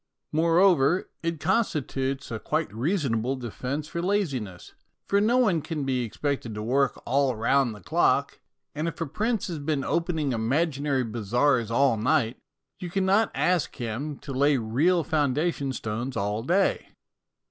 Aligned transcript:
Moreover, 0.31 1.11
it 1.21 1.39
constitutes 1.39 2.31
a 2.31 2.39
quite 2.39 2.73
reason 2.73 3.19
able 3.19 3.35
defence 3.35 3.87
for 3.87 4.01
laziness, 4.01 4.73
for 5.05 5.21
no 5.21 5.37
one 5.37 5.61
can 5.61 5.83
be 5.83 6.01
expected 6.03 6.55
to 6.55 6.63
work 6.63 6.99
all 7.05 7.35
round 7.35 7.75
the 7.75 7.81
clock, 7.83 8.39
and 8.73 8.87
if 8.87 8.99
a 8.99 9.05
prince 9.05 9.45
has 9.45 9.59
been 9.59 9.83
opening 9.83 10.31
imaginary 10.33 11.03
bazaars 11.03 11.69
all 11.69 11.97
night, 11.97 12.37
you 12.79 12.89
cannot 12.89 13.29
ask 13.35 13.75
him 13.75 14.17
to 14.17 14.33
lay 14.33 14.57
real 14.57 15.03
foundation 15.03 15.71
stones 15.71 16.17
all 16.17 16.41
day. 16.41 16.87